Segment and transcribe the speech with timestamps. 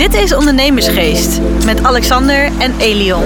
[0.00, 3.22] Dit is Ondernemersgeest met Alexander en Elion.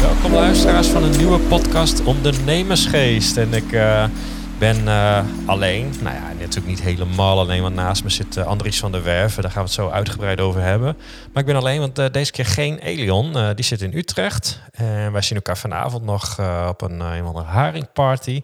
[0.00, 3.36] Welkom luisteraars van een nieuwe podcast Ondernemersgeest.
[3.36, 4.04] En ik uh,
[4.58, 5.92] ben uh, alleen.
[6.02, 9.42] Nou ja, natuurlijk niet helemaal alleen, want naast me zit uh, Andries van der Werven.
[9.42, 10.96] Daar gaan we het zo uitgebreid over hebben.
[11.32, 13.54] Maar ik ben alleen, want deze keer geen Elion.
[13.54, 14.60] die zit in Utrecht.
[14.70, 18.42] En wij zien elkaar vanavond nog op een, een andere haringparty.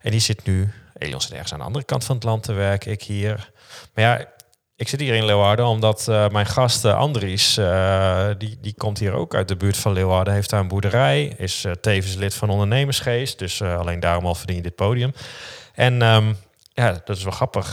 [0.00, 0.68] En die zit nu,
[0.98, 2.92] Elion zit ergens aan de andere kant van het land te werken.
[2.92, 3.50] Ik hier.
[3.94, 4.33] Maar ja,
[4.76, 8.98] ik zit hier in Leeuwarden omdat uh, mijn gast uh, Andries, uh, die, die komt
[8.98, 12.50] hier ook uit de buurt van Leeuwarden, heeft daar een boerderij, is tevens lid van
[12.50, 15.12] ondernemersgeest, dus alleen daarom al verdien je dit podium.
[15.74, 16.36] En um,
[16.74, 17.70] ja, dat is wel grappig.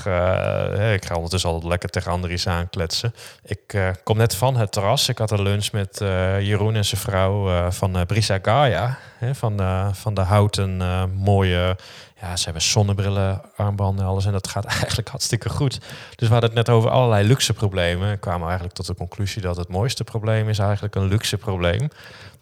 [0.93, 3.13] ik ga ondertussen altijd lekker tegen Andries aankletsen.
[3.43, 5.09] Ik kom net van het terras.
[5.09, 5.97] Ik had een lunch met
[6.39, 8.97] Jeroen en zijn vrouw van Brisa Gaia,
[9.33, 9.59] van,
[9.95, 10.77] van de houten
[11.15, 11.75] mooie
[12.21, 14.25] ja, ze hebben zonnebrillen, armbanden, alles.
[14.25, 15.79] En dat gaat eigenlijk hartstikke goed.
[16.15, 18.09] Dus we hadden het net over allerlei luxe problemen.
[18.09, 21.89] We kwamen eigenlijk tot de conclusie dat het mooiste probleem is eigenlijk een luxe probleem.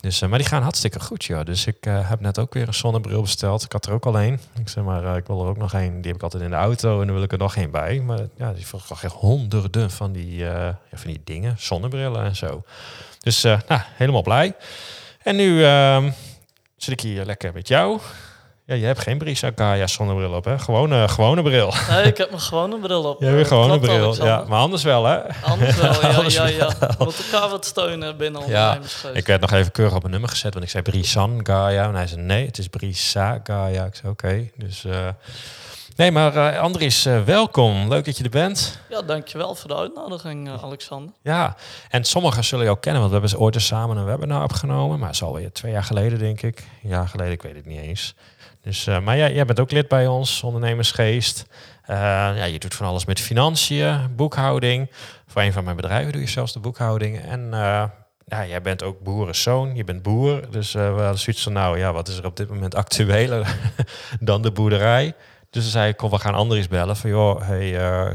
[0.02, 1.46] Dus, uh, maar die gaan hartstikke goed, joh.
[1.46, 3.64] Dus ik uh, heb net ook weer een zonnebril besteld.
[3.64, 4.40] Ik had er ook al één.
[4.60, 5.94] Ik zeg maar, uh, ik wil er ook nog één.
[5.94, 8.00] Die heb ik altijd in de auto en dan wil ik er nog één bij.
[8.00, 10.46] Maar ja, die vroeg echt honderden van die,
[10.94, 12.64] van die dingen, zonnebrillen en zo.
[13.20, 14.56] Dus nou, helemaal blij.
[15.24, 16.12] En nu ehm,
[16.78, 18.00] zit ik hier lekker met jou.
[18.70, 20.60] Ja, je hebt geen Brisa Gaia zonnebril op, hè?
[20.60, 21.74] Gewone, gewone bril.
[21.90, 23.20] Nee, ik heb mijn gewone bril op.
[23.22, 24.44] Je hebt een gewone bril, ja.
[24.48, 25.20] Maar anders wel, hè?
[25.44, 26.68] Anders wel, ja, ja, ja.
[26.98, 28.80] We moeten elkaar wat steunen binnen ja.
[29.14, 31.88] Ik werd nog even keurig op een nummer gezet, want ik zei Brisan Gaia.
[31.88, 33.86] En hij zei, nee, het is Brisa Gaia.
[33.86, 34.50] Ik zei, oké.
[34.56, 34.84] Dus...
[34.84, 35.08] Uh,
[35.96, 37.88] Nee, maar uh, Andries, uh, welkom.
[37.88, 38.80] Leuk dat je er bent.
[38.90, 41.14] Ja, dankjewel voor de uitnodiging, Alexander.
[41.22, 41.56] Ja,
[41.90, 45.00] en sommigen zullen jou kennen, want we hebben ooit eens samen een webinar opgenomen.
[45.00, 46.64] Maar het is alweer twee jaar geleden, denk ik.
[46.84, 48.16] Een jaar geleden, ik weet het niet eens.
[48.62, 51.46] Dus, uh, maar jij, bent ook lid bij ons, ondernemersgeest.
[51.90, 51.96] Uh,
[52.36, 54.92] ja, je doet van alles met financiën, boekhouding.
[55.28, 57.20] Voor een van mijn bedrijven doe je zelfs de boekhouding.
[57.20, 57.84] En uh,
[58.26, 60.52] ja, jij bent ook boerenzoon, je bent boer.
[60.52, 63.56] Dus we hadden zoiets van, nou ja, wat is er op dit moment actueler
[64.20, 65.14] dan de boerderij?
[65.50, 66.96] Dus zei ik, kom, we gaan Andries bellen.
[66.96, 67.72] Van, joh, hey,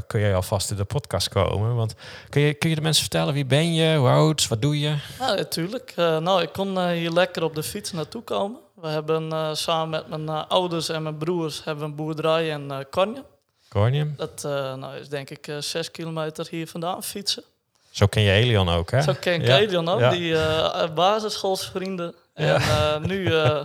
[0.07, 1.75] kun jij alvast in de podcast komen?
[1.75, 1.95] Want
[2.29, 4.97] kun je, kun je de mensen vertellen, wie ben je, hoe oud, wat doe je?
[5.19, 5.93] Ja, natuurlijk.
[5.97, 8.61] Nou, ik kon hier lekker op de fiets naartoe komen.
[8.85, 12.71] We hebben uh, samen met mijn uh, ouders en mijn broers hebben een boerderij in
[12.71, 13.25] uh, Kornium.
[13.69, 14.15] Kornium?
[14.17, 17.45] Dat nou, is denk ik zes kilometer hier vandaan fietsen.
[17.91, 19.03] Zo ken je Elion ook, hè?
[19.03, 19.59] Zo ken ik ja.
[19.59, 20.11] Elion ook, ja.
[20.11, 22.15] die basisschoolsvrienden.
[22.35, 23.65] En nu nou,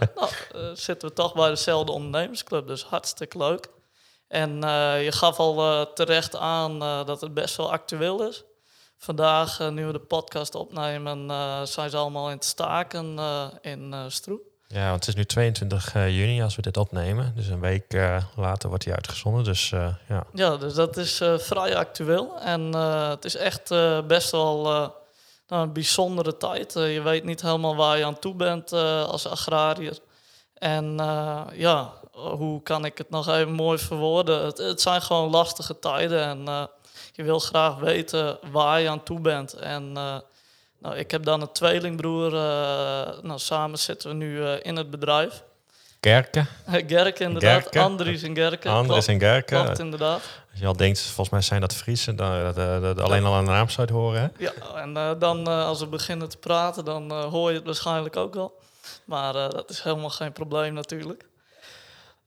[0.73, 3.69] zitten we toch bij dezelfde ondernemersclub, dus hartstikke leuk.
[4.27, 4.61] En
[5.01, 8.43] je gaf al terecht aan dat het best wel actueel is.
[8.97, 11.27] Vandaag, nu we de podcast opnemen,
[11.67, 13.19] zijn ze allemaal in het staken
[13.61, 14.47] in Stroe.
[14.73, 17.33] Ja, want het is nu 22 uh, juni als we dit opnemen.
[17.35, 19.43] Dus een week uh, later wordt hij uitgezonden.
[19.43, 20.23] Dus, uh, ja.
[20.33, 22.39] ja, dus dat is vrij actueel.
[22.39, 22.73] En
[23.09, 23.69] het is echt
[24.07, 24.91] best wel
[25.47, 26.73] een bijzondere tijd.
[26.73, 29.97] je weet niet helemaal waar je aan toe bent als agrariër.
[30.53, 30.95] En
[31.53, 34.45] ja, hoe kan ik het nog even mooi verwoorden?
[34.45, 36.23] Het, het zijn gewoon lastige tijden.
[36.23, 36.69] En
[37.11, 39.53] je wil graag weten waar je aan toe bent.
[39.53, 39.97] En
[40.79, 42.33] nou, ik heb dan een tweelingbroer.
[42.33, 42.39] Uh,
[43.21, 45.43] nou, samen zitten we nu uh, in het bedrijf.
[46.01, 46.47] Gerken.
[46.87, 47.61] Gerken, inderdaad.
[47.61, 47.79] Gerke.
[47.79, 48.71] Andries en Gerken.
[48.71, 49.63] Andries en Gerken.
[49.63, 50.21] Klopt, inderdaad.
[50.51, 53.45] Als je al denkt, volgens mij zijn dat Friesen, dan, de, de, alleen al aan
[53.45, 54.21] de naam zou het horen.
[54.21, 54.27] Hè?
[54.45, 58.33] Ja, en uh, dan als we beginnen te praten, dan hoor je het waarschijnlijk ook
[58.33, 58.59] wel.
[59.05, 61.25] Maar dat is helemaal geen probleem natuurlijk.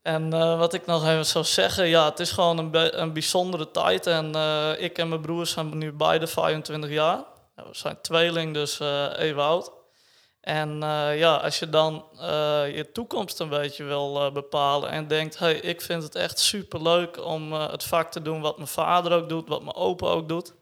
[0.01, 4.07] En wat ik nog even zou zeggen, ja, het is gewoon een, een bijzondere tijd.
[4.07, 4.35] En
[4.77, 7.23] ik en mijn broers zijn nu beide 25 jaar.
[7.55, 9.71] Nou, we zijn tweeling, dus uh, even oud.
[10.41, 15.39] En uh, ja, als je dan uh, je toekomst een beetje wil bepalen en denkt,
[15.39, 19.11] hey, ik vind het echt super leuk om het vak te doen wat mijn vader
[19.11, 20.53] ook doet, wat mijn opa ook doet.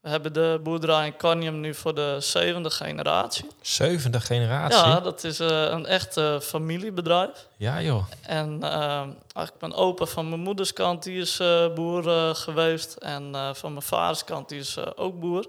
[0.00, 3.46] We hebben de boerderij in Carnium nu voor de zevende generatie.
[3.60, 4.78] Zevende generatie?
[4.78, 7.48] Ja, dat is een echt familiebedrijf.
[7.56, 8.06] Ja, joh.
[8.22, 11.36] En eigenlijk mijn opa van mijn moeders kant, die is
[11.74, 12.94] boer geweest.
[12.94, 15.46] En van mijn vaders kant, die is ook boer.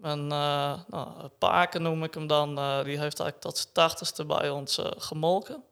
[0.00, 1.08] Mijn uh, nou,
[1.38, 4.86] Paken noem ik hem dan, uh, die heeft eigenlijk tot zijn tachtigste bij ons uh,
[4.98, 5.62] gemolken.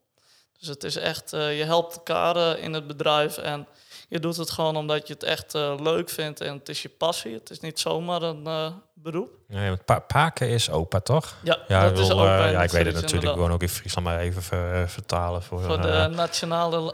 [0.59, 3.67] Dus het is echt, je helpt elkaar in het bedrijf en
[4.09, 7.35] je doet het gewoon omdat je het echt leuk vindt en het is je passie.
[7.35, 9.31] Het is niet zomaar een beroep.
[9.47, 11.37] Nee, want pa Paken is opa, toch?
[11.43, 14.07] Ja, ja dat wil, is opa Ja, ik weet het natuurlijk, gewoon ook in Friesland
[14.07, 15.43] maar even ver, vertalen.
[15.43, 16.93] Voor, voor de nationale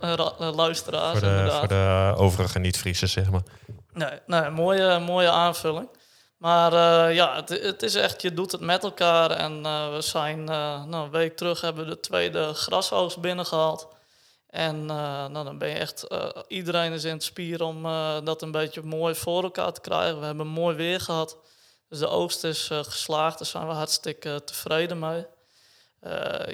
[0.54, 3.42] luisteraars, voor de, Voor de overige niet-Friese, zeg maar.
[3.92, 5.88] Nee, nee mooie, mooie aanvulling.
[6.44, 9.30] Maar uh, ja, het, het, is echt, je doet het met elkaar.
[9.30, 13.88] En uh, we zijn uh, nou, een week terug hebben we de tweede grasoogst binnengehaald.
[14.50, 16.06] En nou, dan ben je echt,
[16.48, 17.82] iedereen is in het spier om
[18.24, 20.20] dat een beetje mooi voor elkaar te krijgen.
[20.20, 21.36] We hebben mooi weer gehad.
[21.88, 25.26] Dus de oogst is geslaagd, daar zijn we hartstikke tevreden mee.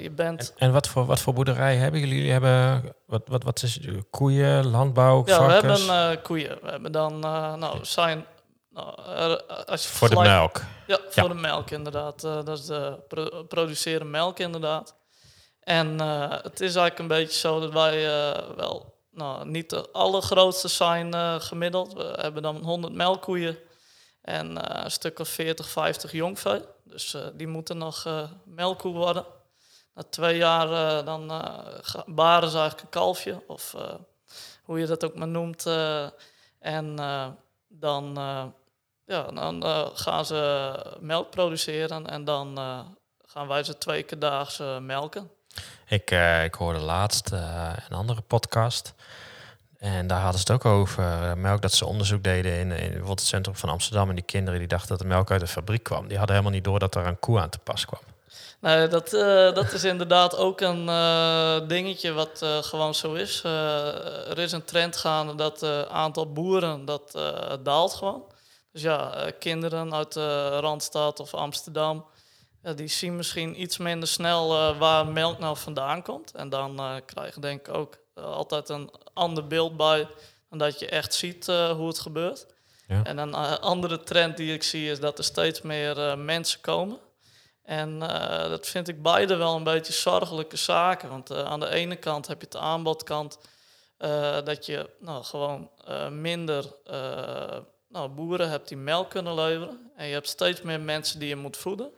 [0.02, 0.52] je bent...
[0.56, 2.16] En, en, wat, voor, wat voor boerderij hebben jullie?
[2.16, 6.58] Jullie hebben, wat, wat, wat is landbouw, landbouw, Ja, we hebben koeien.
[6.62, 8.26] We hebben dan, nou, zijn...
[8.70, 8.94] Nou,
[9.66, 10.60] als je voor de melk?
[10.86, 12.20] Ja, voor de melk inderdaad.
[12.20, 14.94] dat is de pro produceren melk inderdaad.
[15.60, 19.90] En uh, het is eigenlijk een beetje zo dat wij uh, wel nou, niet de
[19.92, 21.92] allergrootste zijn uh, gemiddeld.
[21.92, 23.58] We hebben dan 100 melkkoeien
[24.22, 26.60] en een stuk of 40, 50 jongvee.
[26.84, 28.06] Dus die moeten nog
[28.44, 29.24] melkkoe worden.
[29.94, 31.26] Na twee jaar dan
[32.06, 33.74] baren ze eigenlijk een kalfje, of
[34.62, 35.66] hoe je dat ook maar noemt.
[36.58, 36.98] en
[37.72, 38.14] dan,
[39.04, 39.62] ja, dan
[39.94, 42.56] gaan ze melk produceren en dan
[43.26, 45.30] gaan wij ze twee keer daags melken.
[45.88, 46.10] Ik,
[46.44, 48.94] ik hoorde laatst een andere podcast.
[49.80, 51.62] En daar hadden ze het ook over melk.
[51.62, 54.08] Dat ze onderzoek deden in, in het centrum van Amsterdam.
[54.08, 56.08] En die kinderen die dachten dat de melk uit de fabriek kwam.
[56.08, 58.00] Die hadden helemaal niet door dat er een koe aan te pas kwam.
[58.60, 59.10] Nee, dat,
[59.54, 60.86] dat is inderdaad ook een
[61.68, 63.44] dingetje wat gewoon zo is.
[63.44, 67.18] er is een trend gaande dat het aantal boeren dat,
[67.62, 68.24] daalt gewoon.
[68.72, 72.06] Dus ja, kinderen uit de Randstad of Amsterdam
[72.62, 76.32] ja, die zien misschien iets minder snel waar melk nou vandaan komt.
[76.32, 80.08] En dan krijg je denk ik ook altijd een ander beeld bij
[80.48, 82.46] dan dat je echt ziet hoe het gebeurt.
[82.88, 83.04] Ja.
[83.04, 86.98] En een andere trend die ik zie is dat er steeds meer mensen komen.
[87.62, 87.98] En
[88.48, 91.08] dat vind ik beide wel een beetje zorgelijke zaken.
[91.08, 93.38] Want aan de ene kant heb je de aanbodkant
[94.44, 95.70] dat je nou, gewoon
[96.10, 96.64] minder
[97.88, 99.90] nou, boeren hebt die melk kunnen leveren.
[99.96, 101.92] En je hebt steeds meer mensen die je moet voeden.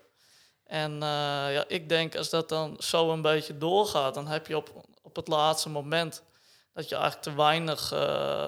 [0.64, 4.70] En ja, ik denk als dat dan zo een beetje doorgaat, dan heb je op,
[5.02, 6.22] op het laatste moment
[6.72, 7.92] dat je eigenlijk te weinig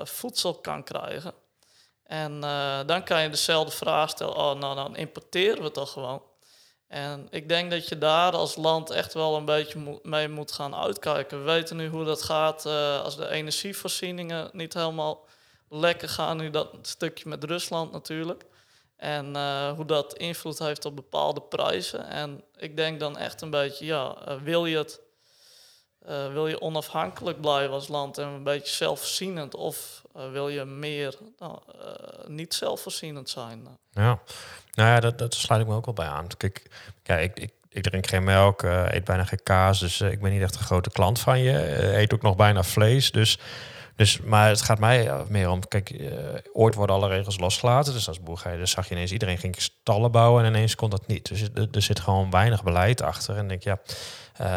[0.08, 1.34] voedsel kan krijgen.
[2.02, 2.40] En
[2.86, 6.22] dan kan je dezelfde vraag stellen, oh nou dan importeren we toch gewoon.
[6.88, 10.74] En ik denk dat je daar als land echt wel een beetje mee moet gaan
[10.74, 11.38] uitkijken.
[11.38, 12.66] We weten nu hoe dat gaat
[13.02, 15.24] als de energievoorzieningen niet helemaal
[15.68, 16.36] lekker gaan.
[16.36, 18.44] Nu dat stukje met Rusland natuurlijk.
[18.96, 22.08] En uh, hoe dat invloed heeft op bepaalde prijzen.
[22.08, 25.00] En ik denk dan echt een beetje, ja, uh, wil je het,
[26.08, 29.54] uh, wil je onafhankelijk blijven als land en een beetje zelfvoorzienend?
[29.54, 30.02] Of
[30.32, 31.58] wil je meer nou,
[32.26, 33.66] niet zelfvoorzienend zijn?
[33.90, 34.18] Ja,
[34.72, 36.26] nou ja, dat, dat sluit ik me ook wel bij aan.
[36.36, 36.70] Kijk,
[37.02, 40.42] ja, ik, ik, ik drink geen melk, eet bijna geen kaas, dus ik ben niet
[40.42, 41.82] echt een grote klant van je.
[41.96, 43.38] eet ook nog bijna vlees, dus...
[43.96, 45.94] Dus, maar het gaat mij eh, meer om, kijk,
[46.52, 47.92] ooit worden alle regels losgelaten.
[47.92, 51.06] Dus als boer dus zag je ineens iedereen ging stallen bouwen en ineens kon dat
[51.06, 51.28] niet.
[51.28, 51.42] Dus
[51.72, 53.36] er, zit gewoon weinig beleid achter.
[53.36, 53.78] En denk ja,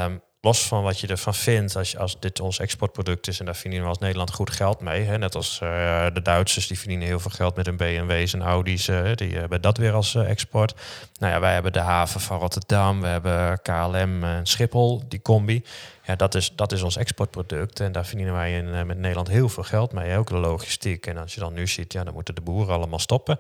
[0.06, 3.56] um, los van wat je ervan vindt, als, als dit ons exportproduct is en daar
[3.56, 5.04] verdienen we als Nederland goed geld mee.
[5.04, 8.42] Hè, net als uh, de Duitsers, die verdienen heel veel geld met hun BMW's en
[8.42, 10.74] Audi's, uh, die hebben dat weer als uh, export.
[11.20, 15.64] Nou ja, wij hebben de haven van Rotterdam, we hebben KLM en Schiphol, die combi.
[16.06, 19.50] Ja, dat is, dat is ons exportproduct en daar verdienen wij in, met Nederland heel
[19.50, 21.06] veel geld mee, ook de logistiek.
[21.08, 23.38] En als je dan nu ziet, ja, dan moeten de boeren allemaal stoppen.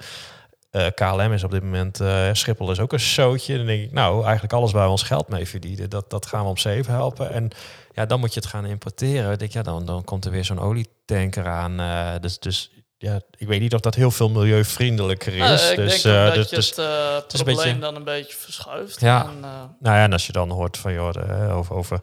[0.77, 3.57] Uh, eh, KLM is op dit moment, uh, Schiphol is ook een zootje.
[3.57, 6.43] Dan denk ik, nou, eigenlijk alles waar we ons geld mee verdienen, dat, dat gaan
[6.43, 7.31] we om zeven helpen.
[7.31, 7.49] En
[7.93, 9.31] ja, dan moet je het gaan importeren.
[9.31, 11.79] Ik denk, ja, dan, dan komt er weer zo'n olietanker aan.
[11.79, 15.39] Uh, dus, dus ja, ik weet niet of dat heel veel milieuvriendelijker is.
[15.39, 18.99] Nou, ik dus, denk dat dus, je dus, het, probleem beetje, dan een beetje verschuift.
[18.99, 21.75] Ja, en, nou ja, en als je dan hoort van, joh, over...
[21.75, 22.01] over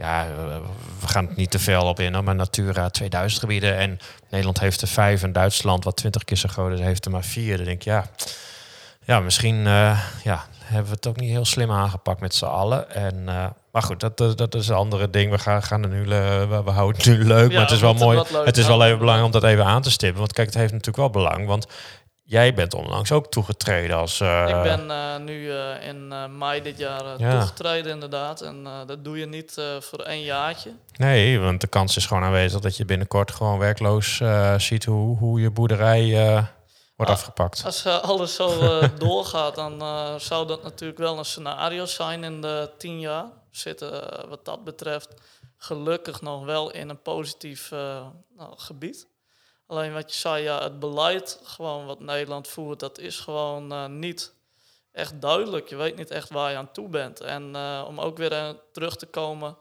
[0.00, 0.26] ja,
[1.00, 3.76] we gaan het niet te veel op in, maar Natura 2000 gebieden.
[3.76, 7.10] En Nederland heeft er vijf en Duitsland, wat twintig keer zo groot is, heeft er
[7.10, 7.56] maar vier.
[7.56, 8.06] Dan denk ik, ja,
[9.04, 12.90] ja misschien uh, ja, hebben we het ook niet heel slim aangepakt met z'n allen.
[12.94, 15.30] En, uh, maar goed, dat, dat is een andere ding.
[15.30, 17.80] We gaan, gaan er nu, we, we houden het nu leuk, ja, maar het is
[17.80, 18.22] wel mooi.
[18.44, 20.18] Het is wel even belangrijk om dat even aan te stippen.
[20.18, 21.46] Want kijk, het heeft natuurlijk wel belang.
[21.46, 21.66] Want
[22.30, 24.20] Jij bent onlangs ook toegetreden als...
[24.20, 24.48] Uh...
[24.48, 26.08] Ik ben uh, nu uh, in
[26.38, 27.30] mei dit jaar ja.
[27.30, 28.40] toegetreden inderdaad.
[28.40, 30.70] En dat doe je niet voor één jaartje.
[30.96, 34.22] Nee, want de kans is gewoon aanwezig dat je binnenkort gewoon werkloos
[34.56, 36.12] ziet hoe, hoe je boerderij
[36.96, 37.64] wordt afgepakt.
[37.64, 39.82] Als alles zo doorgaat, dan
[40.20, 43.24] zou dat natuurlijk wel een scenario zijn in de tien jaar.
[43.24, 43.90] We zitten
[44.28, 45.14] wat dat betreft
[45.56, 47.70] gelukkig nog wel in een positief
[48.36, 49.09] nou, gebied.
[49.70, 53.86] Alleen wat je zei, ja, het beleid gewoon wat Nederland voert, dat is gewoon uh,
[53.86, 54.34] niet
[54.92, 55.68] echt duidelijk.
[55.68, 57.20] Je weet niet echt waar je aan toe bent.
[57.20, 59.56] En uh, om ook weer uh, terug te komen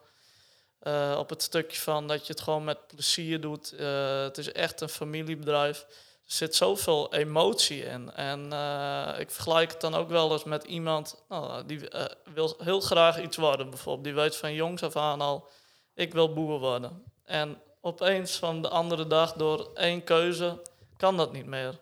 [1.18, 3.74] op het stukje van dat je het gewoon met plezier doet.
[4.24, 5.80] het is echt een familiebedrijf.
[6.26, 8.12] Er zit zoveel emotie in.
[8.12, 8.44] En
[9.20, 11.88] ik vergelijk het dan ook wel eens met iemand nou, die
[12.34, 13.70] wil heel graag iets worden.
[13.70, 15.50] Bijvoorbeeld, die weet van jongs af aan al,
[15.94, 17.04] ik wil boer worden.
[17.24, 20.62] En opeens van de andere dag door één keuze
[20.98, 21.80] kan dat niet meer.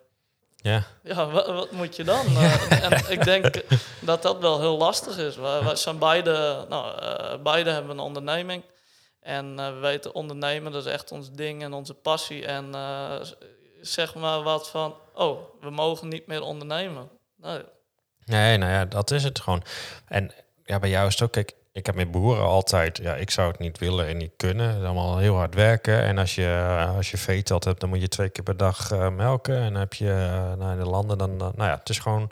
[0.56, 0.84] Ja.
[1.04, 2.25] Ja, wat, wat moet je dan?
[2.25, 3.63] Eh, en ik denk
[4.00, 5.36] dat dat wel heel lastig is.
[5.36, 8.63] Wij zijn beide, nou, eh, beide hebben een onderneming.
[9.27, 12.46] En eh, we weten ondernemen, dat is echt ons ding en onze passie.
[12.46, 13.20] En eh,
[13.82, 17.10] zeg maar wat van, oh, we mogen niet meer ondernemen.
[17.36, 17.62] Nee.
[18.25, 19.63] Nee, nou ja, dat is het gewoon.
[20.06, 20.32] En
[20.63, 23.52] ja, bij jou is het ook, kijk, ik heb met boeren altijd, ja, ik zou
[23.52, 24.68] het niet willen en niet kunnen.
[24.68, 26.02] Het is allemaal heel hard werken.
[26.04, 29.10] En als je, als je veetelt hebt, dan moet je twee keer per dag eh,
[29.10, 29.56] melken.
[29.58, 32.30] En dan heb je uh, nou, in de landen dan, nou ja, het is gewoon,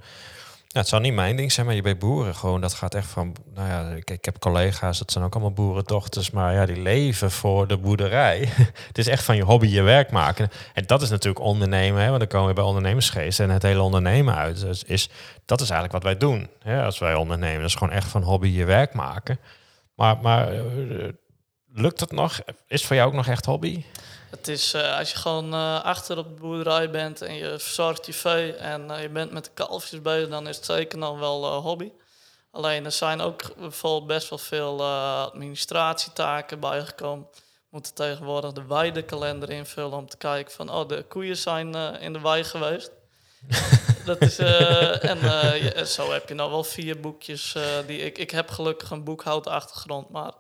[0.76, 3.08] ja, het zou niet mijn ding zijn, maar je bij boeren gewoon, dat gaat echt
[3.08, 7.32] van, nou ja, ik, heb collega's, dat zijn ook allemaal boerendochters, maar ja, die leven
[7.32, 8.50] voor de boerderij.
[8.88, 10.50] het is echt van je hobby je werk maken.
[10.74, 13.82] En dat is natuurlijk ondernemen, hè, want dan komen we bij ondernemersgeest en het hele
[13.82, 14.60] ondernemen uit.
[14.60, 15.10] Dus is,
[15.46, 17.62] dat is eigenlijk wat wij doen hè, als wij ondernemen.
[17.62, 19.40] Dat is gewoon echt van hobby je werk maken.
[19.96, 20.64] Maar, maar eh,
[21.74, 22.40] lukt het nog?
[22.68, 23.84] Is voor jou ook nog echt hobby?
[24.30, 28.06] Het is eh, als je gewoon uh, achter op de boerderij bent en je verzorgt
[28.06, 31.20] je vee en uh, je bent met de kalfjes bezig, dan is het zeker nog
[31.20, 31.92] wel hobby.
[32.52, 37.28] Alleen er zijn ook bijvoorbeeld best wel veel administratietaken bijgekomen.
[37.34, 42.14] We moeten tegenwoordig de weidekalender invullen om te kijken van, oh, de koeien zijn in
[42.14, 42.92] de wei geweest.
[44.06, 47.56] dat is, en ja, zo heb je nou wel vier boekjes.
[47.88, 50.34] Die ik, ik heb gelukkig een boekhoudachtergrond, maar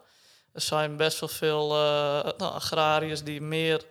[0.56, 3.82] er zijn best wel veel uh, nou, agrariërs die meer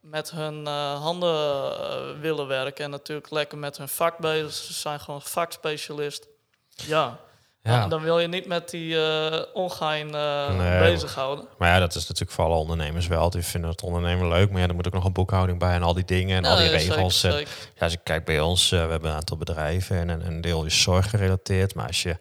[0.00, 2.84] met hun uh, handen uh, willen werken.
[2.84, 4.52] En natuurlijk lekker met hun vak bezig.
[4.52, 6.28] Ze zijn gewoon vakspecialist.
[6.74, 7.18] Ja.
[7.62, 7.88] ja.
[7.88, 10.10] Dan, wil je niet met die uh, ongein
[10.56, 11.48] nee, bezighouden.
[11.58, 13.30] Maar ja, dat is natuurlijk voor alle ondernemers wel.
[13.30, 14.50] Die vinden het ondernemen leuk.
[14.50, 16.50] Maar ja, er moet ook nog een boekhouding bij en al die dingen en ja,
[16.50, 17.20] al die ja, regels.
[17.20, 17.52] Zeker, zeker.
[17.74, 20.64] Ja, als ik kijk bij ons, we hebben een aantal bedrijven en een, een deel
[20.64, 21.74] is zorggerelateerd.
[21.74, 22.16] Maar als je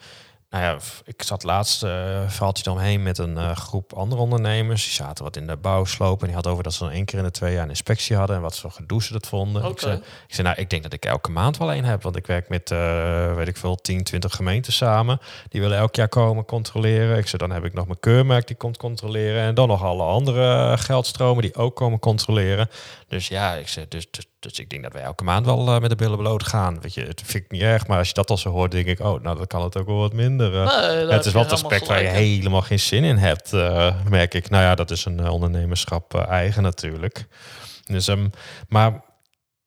[0.55, 4.21] nou ja, ik zat laatst, uh, valt hij dan heen met een uh, groep andere
[4.21, 4.83] ondernemers.
[4.83, 7.17] Die zaten wat in de bouwsloop en die had over dat ze dan één keer
[7.19, 9.61] in de twee jaar een inspectie hadden en wat voor gedoe ze dat vonden.
[9.61, 9.71] Okay.
[9.71, 9.95] Ik, zei,
[10.27, 12.49] ik zei, nou, ik denk dat ik elke maand wel één heb, want ik werk
[12.49, 15.19] met, uh, weet ik veel, 10, 20 gemeenten samen.
[15.49, 17.17] Die willen elk jaar komen controleren.
[17.17, 20.03] Ik zei, dan heb ik nog mijn keurmerk die komt controleren en dan nog alle
[20.03, 22.69] andere geldstromen die ook komen controleren.
[23.07, 25.79] Dus ja, ik zei, dus, dus dus ik denk dat wij elke maand wel uh,
[25.79, 26.81] met de billen bloot gaan.
[26.81, 28.85] Weet je, het vind ik niet erg, maar als je dat al zo hoort, denk
[28.85, 30.53] ik, oh, nou, dan kan het ook wel wat minder.
[30.53, 33.95] Uh, nee, het is wel het aspect waar je helemaal geen zin in hebt, uh,
[34.09, 34.49] merk ik.
[34.49, 37.27] Nou ja, dat is een ondernemerschap eigen natuurlijk.
[37.83, 38.29] Dus, um,
[38.67, 39.03] maar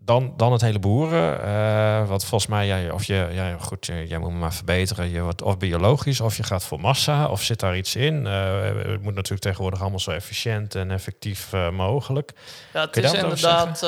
[0.09, 1.41] dan, dan het hele boeren.
[1.45, 5.11] Uh, wat volgens mij, ja, of je, ja, goed, jij moet me maar verbeteren.
[5.11, 8.25] Je wordt of biologisch, of je gaat voor massa, of zit daar iets in.
[8.25, 12.33] Uh, het moet natuurlijk tegenwoordig allemaal zo efficiënt en effectief uh, mogelijk.
[12.73, 13.81] Ja, het is inderdaad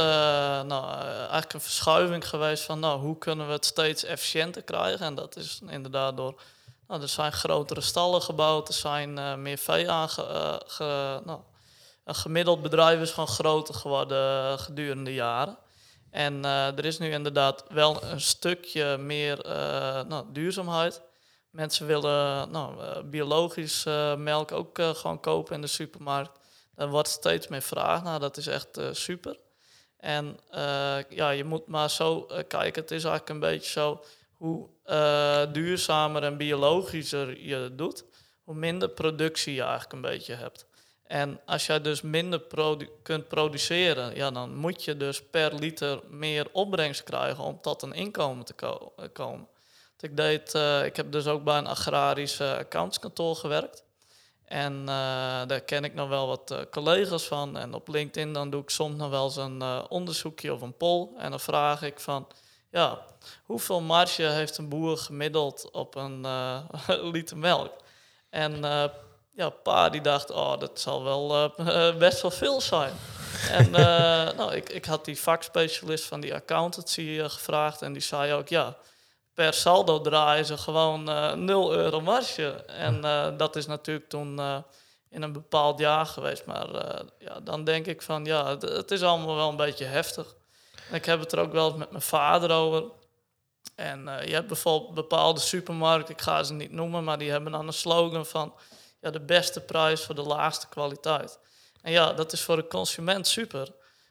[0.67, 5.07] nou, eigenlijk een verschuiving geweest van, nou, hoe kunnen we het steeds efficiënter krijgen?
[5.07, 6.41] En dat is inderdaad door,
[6.89, 11.39] nou, er zijn grotere stallen gebouwd, er zijn meer vee aange, ge, nou,
[12.05, 15.57] een gemiddeld bedrijf is gewoon groter geworden gedurende jaren.
[16.11, 19.53] En uh, er is nu inderdaad wel een stukje meer uh,
[20.03, 21.03] nou, duurzaamheid.
[21.51, 23.85] Mensen willen nou, uh, biologisch
[24.17, 26.39] melk ook gewoon kopen in de supermarkt.
[26.75, 28.21] Daar wordt steeds meer vraag naar.
[28.21, 29.39] Dat is echt super.
[29.97, 30.39] En
[31.09, 32.83] ja, je moet maar zo kijken.
[32.83, 34.05] Het is eigenlijk een beetje zo
[34.37, 34.69] hoe
[35.53, 38.05] duurzamer en biologischer je het doet,
[38.43, 40.67] hoe minder productie je eigenlijk een beetje hebt.
[41.11, 42.43] En als jij dus minder
[43.03, 47.93] kunt produceren, ja, dan moet je dus per liter meer opbrengst krijgen om tot een
[47.93, 49.49] inkomen te ko komen.
[50.01, 53.85] Ik, deed, uh, ik heb dus ook bij een agrarisch accountskantoor gewerkt.
[54.45, 54.87] En uh,
[55.47, 57.57] daar ken ik nog wel wat collega's van.
[57.57, 61.09] En op LinkedIn dan doe ik soms nog wel eens een onderzoekje of een poll.
[61.17, 62.27] En dan vraag ik van,
[62.71, 63.05] ja,
[63.45, 66.27] hoeveel marge heeft een boer gemiddeld op een
[67.13, 67.73] liter melk?
[68.29, 68.65] En
[69.41, 72.93] ja, pa die dacht, oh, dat zal wel uh, best wel veel zijn.
[73.51, 73.73] en uh,
[74.39, 78.49] nou, ik, ik had die vakspecialist van die accountancy uh, gevraagd en die zei ook,
[78.49, 78.77] ja,
[79.35, 81.05] per saldo draaien ze gewoon
[81.45, 82.51] 0 euro marge.
[82.67, 83.01] En
[83.37, 84.41] dat is natuurlijk toen
[85.09, 86.45] in een bepaald jaar geweest.
[86.45, 86.69] Maar
[87.19, 90.35] ja, dan denk ik van, ja, het, het, is allemaal wel een beetje heftig.
[90.89, 92.85] En ik heb het er ook wel eens met mijn vader over.
[93.75, 97.67] En je hebt bijvoorbeeld bepaalde supermarkten, ik ga ze niet noemen, maar die hebben dan
[97.67, 98.55] een slogan van
[99.01, 101.39] ja, de beste prijs voor de laagste kwaliteit.
[101.83, 103.69] En ja, dat is voor de consument super.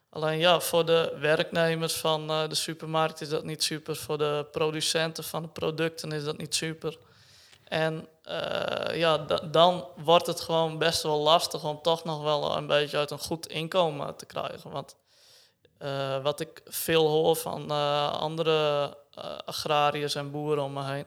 [0.09, 3.95] Alleen ja, voor de werknemers van uh, de supermarkt is dat niet super.
[3.95, 6.97] Voor de producenten van de producten is dat niet super.
[7.63, 9.17] En uh, ja,
[9.51, 13.19] dan wordt het gewoon best wel lastig om toch nog wel een beetje uit een
[13.19, 14.71] goed inkomen te krijgen.
[14.71, 14.95] Want
[15.79, 17.71] uh, wat ik veel hoor van
[18.11, 18.97] andere
[19.45, 21.05] agrariërs en boeren om me heen,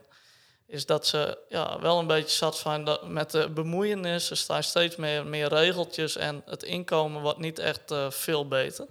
[0.73, 4.31] is dat ze ja, wel een beetje zat zijn met de bemoeienis.
[4.31, 8.87] Er staan steeds meer, meer regeltjes en het inkomen wordt niet echt eh, veel beter.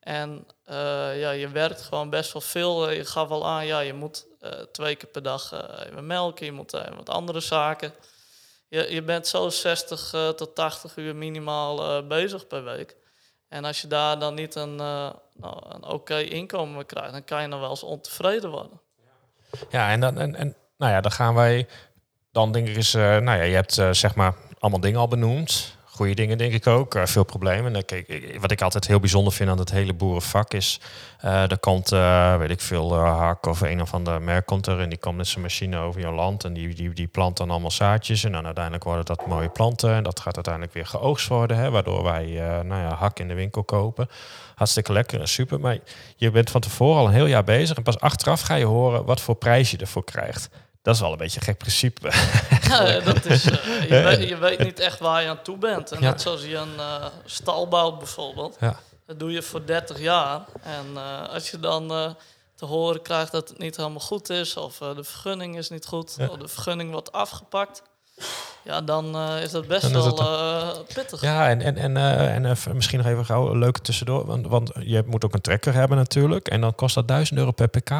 [0.00, 2.90] En eh, ja, je werkt gewoon best wel veel.
[2.90, 5.52] Je gaf al aan, ja, je moet eh, twee keer per dag
[5.86, 7.94] even melken, je moet wat andere zaken.
[8.68, 12.96] Je, je bent zo 60 tot 80 uur minimaal bezig per week.
[13.48, 15.14] En als je daar dan niet een, nou,
[15.68, 18.80] een oké inkomen krijgt, dan kan je nog wel eens ontevreden worden.
[19.70, 21.66] Ja, en, dan, en, en nou ja, dan gaan wij.
[22.32, 25.08] Dan denk ik eens, uh, nou ja, je hebt uh, zeg maar allemaal dingen al
[25.08, 25.76] benoemd.
[25.84, 27.72] Goede dingen denk ik ook, uh, veel problemen.
[28.40, 30.80] Wat ik altijd heel bijzonder vind aan het hele boerenvak is...
[31.20, 31.88] er komt,
[32.38, 34.80] weet ik veel, hak of een of ander merk komt er...
[34.80, 37.50] en die komt met zijn machine over je land en die, die, die plant dan
[37.50, 38.24] allemaal zaadjes...
[38.24, 41.56] en dan uiteindelijk worden dat mooie planten en dat gaat uiteindelijk weer geoogst worden...
[41.56, 42.24] Hè, waardoor wij
[42.64, 44.08] nou ja, hak in de winkel kopen.
[44.54, 45.78] Hartstikke lekker en super, maar
[46.16, 47.76] je bent van tevoren al een heel jaar bezig...
[47.76, 50.48] en pas achteraf ga je horen wat voor prijs je ervoor krijgt...
[50.82, 52.10] Dat is wel een beetje een gek principe.
[52.72, 55.92] Ja, dat is, uh, je, weet, je, weet, niet echt waar je aan toe bent.
[55.92, 56.10] En ja.
[56.10, 58.56] net zoals je een uh, stal bouwt bijvoorbeeld.
[58.60, 58.78] Ja.
[59.06, 60.40] Dat doe je voor 30 jaar.
[60.62, 61.88] En uh, als je dan
[62.54, 64.56] te horen krijgt dat het niet helemaal goed is...
[64.56, 67.82] of de vergunning is niet goed, of de vergunning wordt afgepakt...
[68.64, 71.20] Ja, dan is dat best wel pittig.
[71.20, 74.26] Ja, en, en, en, en misschien nog even gauw een leuke tussendoor.
[74.26, 76.48] Want, want je moet ook een trekker hebben natuurlijk.
[76.48, 77.90] En dan kost dat 1000 euro per pk.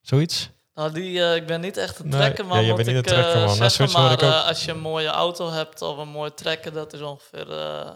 [0.00, 0.50] Zoiets?
[0.78, 2.56] Nou, die, uh, ik ben niet echt een trekkerman.
[2.56, 3.62] Nee, ja, je bent niet een trekkerman.
[3.62, 6.92] Uh, zeg maar, uh, als je een mooie auto hebt of een mooi trekker, dat
[6.92, 7.46] is ongeveer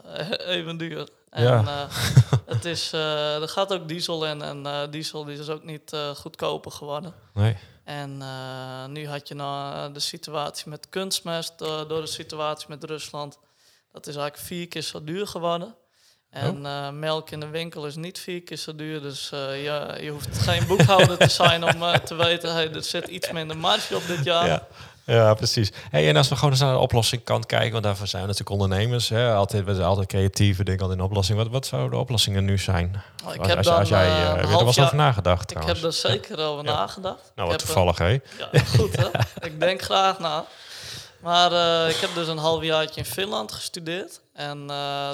[0.57, 1.09] even duur.
[1.31, 1.89] En ja.
[2.55, 7.15] het is, er gaat ook diesel in en diesel die is ook niet goedkoper geworden.
[7.35, 7.57] Nee.
[7.85, 8.23] En
[8.93, 13.39] nu had je nou de situatie met kunstmest door de situatie met Rusland.
[13.93, 15.75] Dat is eigenlijk vier keer zo duur geworden.
[16.33, 19.03] En uh, melk in de winkel is niet vier keer zo duur.
[19.03, 22.53] Dus uh, je, je hoeft geen boekhouder te zijn om uh, te weten...
[22.53, 24.47] Hey, er zit iets minder marge op dit jaar.
[24.47, 24.67] Ja.
[25.05, 25.73] Ja, precies.
[25.91, 28.61] Hey, en als we gewoon eens naar de oplossingkant kijken, want daarvoor zijn we natuurlijk
[28.61, 29.09] ondernemers.
[29.09, 29.35] Hè?
[29.35, 31.39] Altijd, we zijn altijd creatieve, denken altijd in oplossing.
[31.39, 33.03] Wat, wat zouden de oplossingen nu zijn?
[33.25, 35.51] Oh, ik als, heb als, dan, als jij uh, er was over nagedacht.
[35.51, 36.73] Ik heb er zeker over ja.
[36.73, 37.33] nagedacht.
[37.35, 38.09] Nou, wat toevallig, hè?
[38.09, 38.21] Ja,
[38.77, 39.07] goed, hè?
[39.49, 40.45] ik denk graag na.
[41.21, 44.21] Maar uh, ik heb dus een halfjaartje in Finland gestudeerd.
[44.33, 44.69] En uh,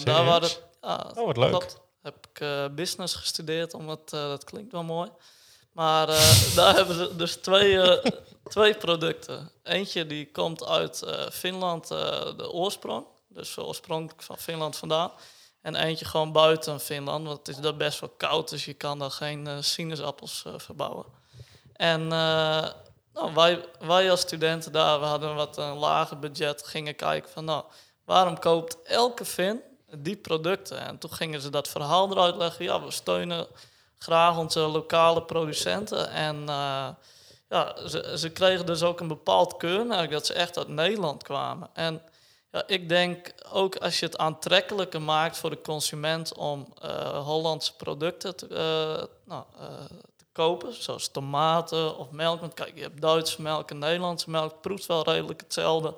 [0.05, 0.49] daar waren
[0.81, 1.51] het Ah, oh, wat leuk.
[1.51, 5.11] Dat heb ik uh, business gestudeerd, omdat uh, dat klinkt wel mooi.
[5.73, 8.01] Maar uh, daar hebben ze dus twee,
[8.45, 9.51] twee producten.
[9.63, 13.07] Eentje die komt uit Finland, de oorsprong.
[13.29, 15.11] Dus oorspronkelijk van Finland vandaan.
[15.63, 18.99] En eentje gewoon buiten Finland, want het is daar best wel koud, dus je kan
[18.99, 21.07] daar geen sinaasappels verbouwen.
[21.73, 22.07] En
[23.19, 27.45] nou, wij, wij als studenten daar, we hadden wat een lager budget, gingen kijken van
[27.45, 27.65] nou,
[28.05, 29.63] waarom koopt elke Fin
[29.97, 30.79] die producten.
[30.79, 32.65] En toen gingen ze dat verhaal eruit leggen.
[32.65, 33.47] Ja, we steunen
[33.99, 36.11] graag onze lokale producenten.
[36.11, 36.89] En uh,
[37.49, 41.69] ja, ze, ze kregen dus ook een bepaald keurmerk dat ze echt uit Nederland kwamen.
[41.73, 42.03] En
[42.51, 47.77] ja, ik denk ook als je het aantrekkelijker maakt voor de consument om uh, Hollandse
[47.77, 49.45] producten te, uh, nou,
[50.17, 52.41] te kopen, zoals tomaten of melk.
[52.41, 55.95] Want kijk, je hebt Duitse melk en Nederlandse melk, proeft wel redelijk hetzelfde.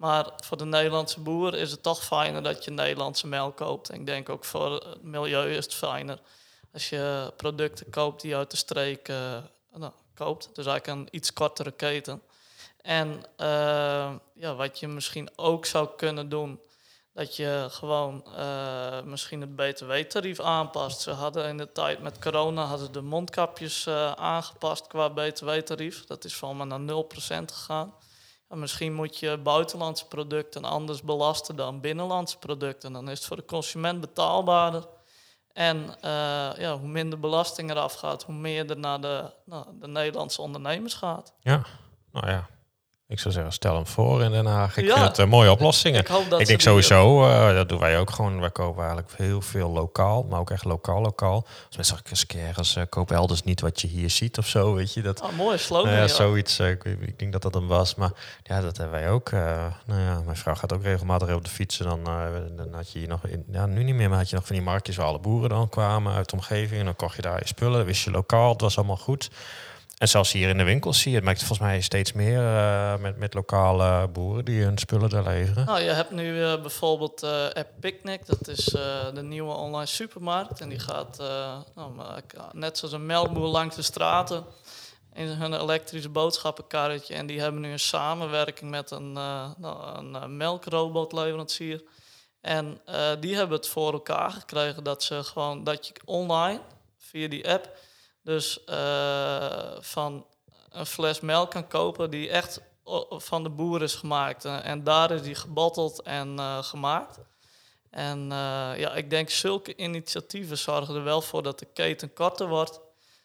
[0.00, 3.90] Maar voor de Nederlandse boer is het toch fijner dat je Nederlandse melk koopt.
[3.90, 6.18] En ik denk ook voor het milieu is het fijner
[6.72, 9.36] als je producten koopt die uit de streek uh,
[9.74, 10.50] nou, koopt.
[10.54, 12.22] Dus eigenlijk een iets kortere keten.
[12.82, 16.60] En uh, ja, wat je misschien ook zou kunnen doen,
[17.12, 21.00] dat je gewoon uh, misschien het btw-tarief aanpast.
[21.00, 26.04] Ze hadden in de tijd met corona hadden de mondkapjes aangepast qua btw-tarief.
[26.04, 27.94] Dat is van maar naar 0% gegaan
[28.58, 32.92] misschien moet je buitenlandse producten anders belasten dan binnenlandse producten.
[32.92, 34.86] Dan is het voor de consument betaalbaarder.
[35.52, 35.92] En uh,
[36.56, 40.94] ja, hoe minder belasting eraf gaat, hoe meer er naar de, nou, de Nederlandse ondernemers
[40.94, 41.34] gaat.
[41.40, 41.62] Ja,
[42.12, 42.48] nou ja.
[43.10, 44.76] Ik zou zeggen, stel hem voor in Den Haag.
[44.76, 46.00] Ik ja, vind het uh, mooie oplossingen.
[46.00, 48.40] Ik, ik denk sowieso, uh, dat doen wij ook gewoon.
[48.40, 51.34] Wij kopen eigenlijk heel veel lokaal, maar ook echt lokaal, lokaal.
[51.66, 54.74] Als mensen zeggen, eens ergens, uh, koop elders niet wat je hier ziet of zo,
[54.74, 55.02] weet je.
[55.02, 55.92] Dat, oh, mooi slogan.
[55.92, 56.58] ja, zoiets.
[56.58, 57.94] Ik, ik, denk dat dat hem was.
[57.94, 58.10] Maar
[58.42, 59.30] ja, dat hebben wij ook.
[59.30, 61.84] nou ja, mijn vrouw gaat ook regelmatig op de fietsen.
[61.84, 62.04] Dan,
[62.56, 64.56] dan had je hier nog, in, ja, nu niet meer, maar had je nog van
[64.56, 66.78] die marktjes waar alle boeren dan kwamen uit de omgeving.
[66.80, 69.30] En dan kocht je daar je spullen, wist je lokaal, het was allemaal goed.
[70.00, 72.96] En zelfs hier in de winkels zie je, het maakt volgens mij steeds meer uh,
[72.96, 75.66] met, met lokale boeren die hun spullen daar leveren.
[75.66, 78.64] Nou, je hebt nu uh, bijvoorbeeld uh, App Picnic, dat is
[79.14, 80.60] de nieuwe online supermarkt.
[80.60, 81.18] En die gaat
[81.74, 81.92] nou,
[82.52, 84.44] net zoals een melkboer langs de straten
[85.12, 87.14] in hun elektrische boodschappenkarretje.
[87.14, 91.82] En die hebben nu een samenwerking met een, nou, een melkrobotleverancier.
[92.40, 92.80] En
[93.20, 96.60] die hebben het voor elkaar gekregen dat ze gewoon dat je online
[96.98, 97.88] via die app
[98.30, 100.26] dus uh, van
[100.70, 102.60] een fles melk kan kopen die echt
[103.08, 104.44] van de boer is gemaakt.
[104.44, 107.18] Eh, en daar is die gebatteld en eh, gemaakt.
[107.90, 112.48] En eh, ja, ik denk zulke initiatieven zorgen er wel voor dat de keten korter
[112.48, 112.80] wordt.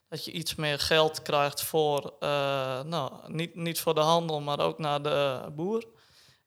[0.10, 4.60] Dat je iets meer geld krijgt voor, eh, nou, niet, niet voor de handel, maar
[4.60, 5.84] ook naar de boer.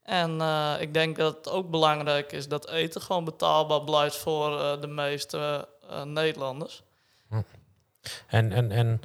[0.09, 4.61] En eh, ik denk dat het ook belangrijk is dat eten gewoon betaalbaar blijft voor
[4.61, 6.83] eh, de meeste eh, Nederlanders.
[8.27, 9.01] En, en, en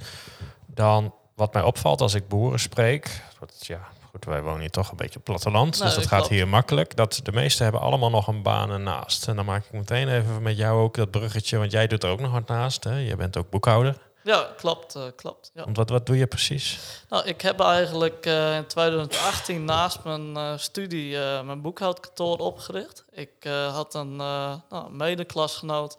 [0.66, 3.22] dan, wat mij opvalt als ik boeren spreek,
[3.60, 6.34] ja, goed, wij wonen hier toch een beetje op platteland, dus dat dat gaat klopt.
[6.34, 6.96] hier makkelijk.
[6.96, 9.28] Dat de meesten hebben allemaal nog een baan ernaast.
[9.28, 12.10] En dan maak ik meteen even met jou ook dat bruggetje, want jij doet er
[12.10, 12.84] ook nog wat naast.
[12.84, 12.98] Hè?
[12.98, 13.98] Je bent ook boekhouder.
[14.24, 15.52] Ja, klopt, eh, klopt.
[15.54, 15.64] Ja.
[15.64, 16.80] Want wat, wat doe je precies?
[17.10, 23.06] Nou, ik heb eigenlijk eh, in 2018 naast mijn eh, studie mijn boekhoudkantoor opgericht.
[23.12, 25.98] Ik had een nou, medeklasgenoot,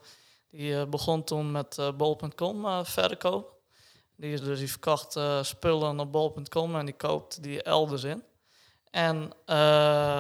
[0.57, 3.53] die uh, begon toen met uh, bol.com uh, verkopen.
[4.17, 8.23] Die is dus die verkocht spullen op bol.com en die koopt die elders in.
[8.91, 9.33] En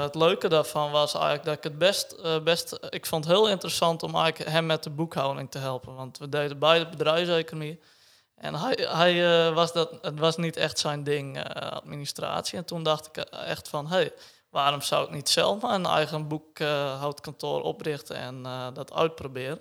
[0.02, 2.78] het leuke daarvan was eigenlijk dat ik het best, best...
[2.90, 5.94] Ik vond het heel interessant om eigenlijk hem met de boekhouding te helpen.
[5.94, 7.80] Want we deden beide bedrijfseconomie.
[8.34, 12.58] En hij, hij was dat, het was niet echt zijn ding, administratie.
[12.58, 14.12] En toen dacht ik echt van, hé, hey,
[14.50, 18.42] waarom zou ik niet zelf maar een eigen boekhoudkantoor oprichten en
[18.72, 19.60] dat uitproberen?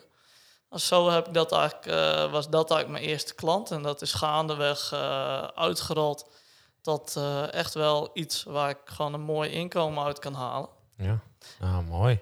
[0.73, 3.71] En zo heb ik dat eigenlijk, uh, was dat eigenlijk mijn eerste klant.
[3.71, 6.29] En dat is gaandeweg uh, uitgerold
[6.81, 10.69] tot uh, echt wel iets waar ik gewoon een mooi inkomen uit kan halen.
[10.97, 11.19] Ja,
[11.59, 12.19] nou, mooi.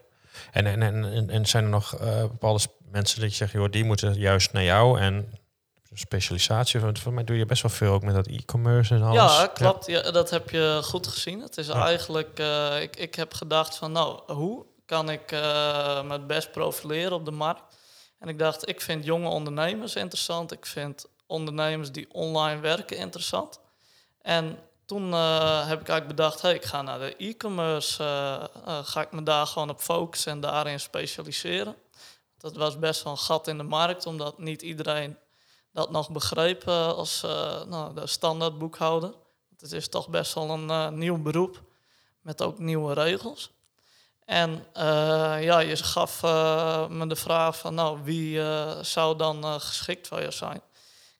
[0.52, 4.14] En, en, en, en zijn er nog bepaalde mensen dat je zegt, joh, die moeten
[4.14, 5.40] juist naar jou en
[5.94, 6.80] specialisatie?
[6.80, 9.38] Want voor mij doe je best wel veel ook met dat e-commerce en alles.
[9.38, 9.86] Ja, klopt.
[9.86, 10.04] Ja.
[10.04, 10.12] ja.
[10.12, 11.42] dat heb je goed gezien.
[11.42, 11.86] Het is ja.
[11.86, 15.40] eigenlijk, uh, ik, ik heb gedacht van, nou, hoe kan ik uh,
[16.04, 17.71] me het best profileren op de markt?
[18.22, 20.52] En ik dacht, ik vind jonge ondernemers interessant.
[20.52, 23.60] Ik vind ondernemers die online werken interessant.
[24.22, 29.02] En toen uh, heb ik eigenlijk bedacht, hey, ik ga naar de e-commerce, uh, ga
[29.02, 31.76] ik me daar gewoon op focussen en daarin specialiseren.
[32.38, 35.18] Dat was best wel een gat in de markt, omdat niet iedereen
[35.74, 37.22] dat nog begreep als
[37.68, 39.14] nou, de standaard boekhouder.
[39.60, 41.62] Het is toch best wel een nieuw beroep
[42.22, 43.52] met ook nieuwe regels.
[44.26, 44.66] En
[45.42, 46.22] ja, je gaf
[46.90, 48.42] me de vraag van, nou, wie
[48.82, 50.62] zou dan geschikt voor je zijn?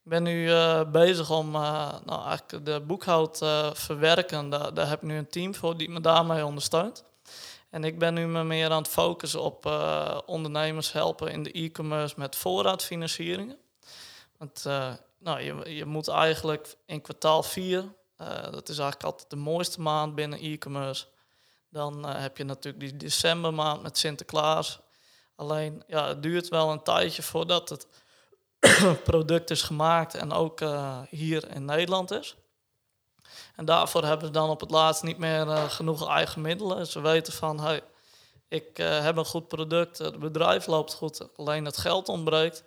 [0.04, 0.52] Ik ben nu
[0.86, 3.38] bezig om nou, eigenlijk de boekhoud
[3.74, 4.50] verwerken.
[4.50, 7.04] Daar, daar, heb ik nu een team voor die me daarmee ondersteunt.
[7.70, 9.66] En ik ben nu me meer aan het focussen op
[10.26, 13.58] ondernemers helpen in de e-commerce met voorraadfinancieringen.
[14.38, 14.66] Want
[15.22, 17.94] nou, je, je moet eigenlijk in kwartaal 4,
[18.52, 21.06] dat is eigenlijk altijd de mooiste maand binnen e-commerce.
[21.72, 24.80] Dan heb je natuurlijk die decembermaand met Sinterklaas.
[25.36, 27.88] Alleen ja, het duurt wel een tijdje voordat het
[29.04, 32.36] product is gemaakt en ook uh, hier in Nederland is.
[33.56, 36.88] En daarvoor hebben ze dan op het laatst niet meer uh, genoeg eigen middelen.
[36.88, 37.82] Ze weten van, hey,
[38.48, 42.64] ik heb een goed product, het bedrijf loopt goed, alleen het geld ontbreekt.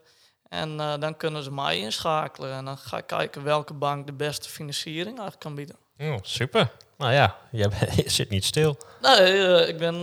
[0.49, 4.49] En dan kunnen ze mij inschakelen en dan ga ik kijken welke bank de beste
[4.49, 5.77] financiering eigenlijk kan bieden.
[5.99, 6.73] Oh, super.
[6.99, 8.77] Nou ja, je, je, zit niet stil.
[9.01, 10.01] Nee, ik ben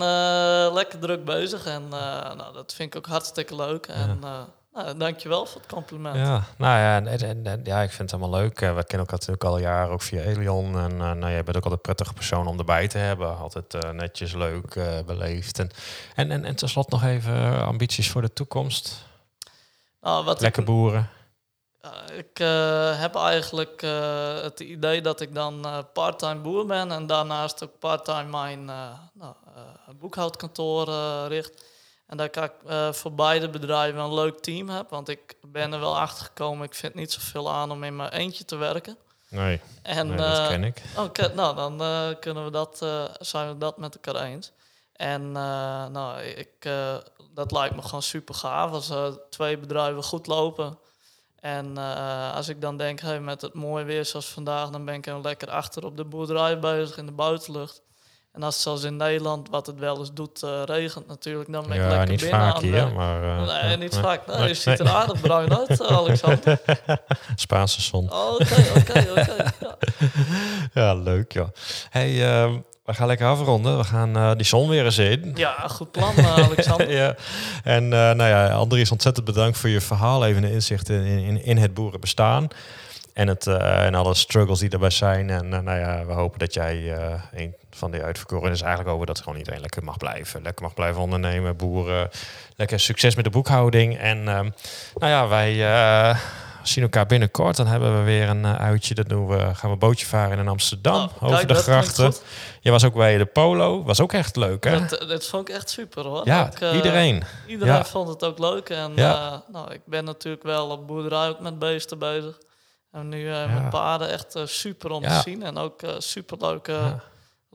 [0.74, 3.88] lekker druk bezig en nou, dat vind ik ook hartstikke leuk.
[3.88, 3.94] Ja.
[3.94, 4.20] En,
[4.74, 6.16] nou, dankjewel voor het compliment.
[6.16, 8.60] Ja, nou ja, en, en, en, ja, ik vind het allemaal leuk.
[8.60, 10.78] We kennen elkaar natuurlijk al jaren ook via Elion.
[10.78, 13.38] En uh, nou, jij bent ook altijd een prettige persoon om erbij te hebben.
[13.38, 15.60] Altijd uh, netjes, leuk, uh, beleefd.
[15.60, 15.70] En,
[16.16, 19.06] en, en, en tenslotte nog even ambities voor de toekomst.
[20.02, 21.10] Nou, wat Lekker ik, boeren.
[22.14, 22.38] Ik
[22.98, 23.82] heb eigenlijk
[24.42, 26.92] het idee dat ik dan parttime boer ben.
[26.92, 28.66] En daarnaast ook parttime mijn
[29.14, 29.34] nou,
[30.00, 30.88] boekhoudkantoor
[31.28, 31.64] richt.
[32.12, 34.90] En dat ik uh, voor beide bedrijven een leuk team heb.
[34.90, 36.66] Want ik ben er wel achter gekomen.
[36.66, 38.98] Ik vind niet zoveel aan om in mijn eentje te werken.
[39.30, 40.82] Nee, en, nee dat uh, ken ik.
[40.98, 42.78] Oké, nou dan uh, kunnen we dat,
[43.20, 44.52] zijn we dat met elkaar eens.
[44.94, 45.32] En
[45.92, 46.70] nou, ik,
[47.34, 48.92] dat lijkt me gewoon super gaaf als
[49.30, 50.80] twee bedrijven goed lopen.
[51.42, 51.78] En
[52.34, 55.22] als ik dan denk, hey, met het mooie weer zoals vandaag, dan ben ik er
[55.22, 57.82] lekker achter op de boerderij bezig in de buitenlucht.
[58.32, 61.68] En als het zoals in Nederland, wat het wel eens doet, uh, regent natuurlijk, dan
[61.68, 63.24] ben ik ja, lekker niet binnen vaak aan hier, maar...
[63.24, 64.28] Uh, nee, niet vaak.
[64.28, 66.62] Nee, je ziet er aardig bruin uit, Alexander.
[67.36, 68.12] Spaanse zon.
[68.12, 69.52] Oké, oké, oké.
[70.74, 71.52] Ja, leuk, ja.
[71.90, 72.12] Hey,
[72.46, 72.56] uh,
[72.92, 73.78] we gaan lekker afronden.
[73.78, 75.32] We gaan uh, die zon weer eens in.
[75.36, 76.92] Ja, goed plan, uh, Alexander.
[77.02, 77.16] ja.
[77.64, 80.26] En nou ja, Andries, ontzettend bedankt voor je verhaal.
[80.26, 82.48] Even een inzicht in, in, in het boerenbestaan.
[83.14, 85.30] En, het, en alle struggles die erbij zijn.
[85.30, 86.98] En nou ja, we hopen dat jij
[87.34, 90.42] een van die uitverkoren is eigenlijk over dat gewoon iedereen lekker mag blijven.
[90.42, 92.10] Lekker mag blijven ondernemen, boeren.
[92.56, 93.98] Lekker succes met de boekhouding.
[93.98, 94.52] En nou
[95.00, 95.54] ja, wij,
[96.64, 97.56] zien elkaar binnenkort.
[97.56, 98.94] Dan hebben we weer een eh, uitje.
[98.96, 101.10] Dat doen we, gaan we bootje varen in Amsterdam.
[101.20, 102.14] Oh, over de grachten.
[102.62, 103.84] Je was ook bij de Polo.
[103.84, 104.80] Was ook echt leuk, hè?
[104.86, 106.22] Dat, dat vond ik echt super hoor.
[106.26, 107.24] ja, Ook, eh, iedereen.
[107.48, 107.86] Iedereen Ja.
[107.86, 108.70] vond het ook leuk.
[108.70, 109.32] En Ja.
[109.32, 112.38] eh, nou, ik ben natuurlijk wel op boerderij ook met beesten bezig.
[112.92, 113.46] En nu eh, Ja.
[113.48, 115.44] met paarden echt eh, super om te zien.
[115.44, 116.70] En ook eh, super leuk.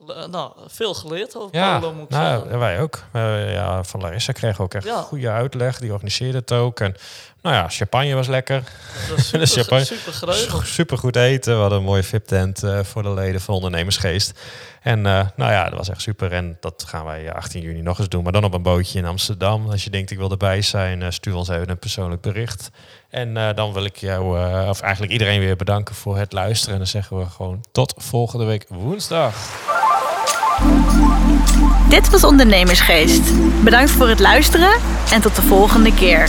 [0.06, 0.26] Ja.
[0.26, 2.58] nou, veel geleerd over Ja, polo moet ik nou, zeggen.
[2.58, 3.02] wij ook.
[3.12, 5.00] Eh, ja, van Larissa kregen we ook echt Ja.
[5.02, 5.78] goede uitleg.
[5.78, 6.80] Die organiseerde het ook.
[6.80, 6.94] En
[7.42, 8.62] nou ja, champagne was lekker.
[9.08, 9.84] Dat is super, champagne.
[9.84, 10.66] super.
[10.66, 11.54] Super goed eten.
[11.54, 14.40] We hadden een mooie VIP-tent eh, voor de leden van Ondernemersgeest.
[14.82, 16.32] En eh, nou ja, dat was echt super.
[16.32, 18.22] En dat gaan wij eh, 18 juni nog eens doen.
[18.22, 19.70] Maar dan op een bootje in Amsterdam.
[19.70, 22.70] Als je denkt ik wil erbij zijn, eh, stuur ons even een persoonlijk bericht.
[23.16, 26.72] En eh, dan wil ik jou, eh, of eigenlijk iedereen weer bedanken voor het luisteren.
[26.72, 29.34] En dan zeggen we gewoon tot volgende week woensdag.
[31.88, 33.22] Dit was Ondernemersgeest.
[33.64, 34.80] Bedankt voor het luisteren
[35.12, 36.28] en tot de volgende keer.